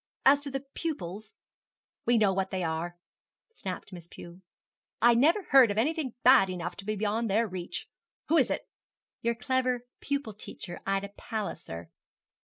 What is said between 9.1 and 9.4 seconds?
'Your